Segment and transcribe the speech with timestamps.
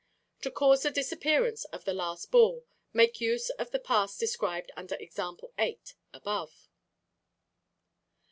[0.41, 4.95] To cause the disappearance of the last ball, make use of the pass described under
[4.95, 6.67] Example 8 above.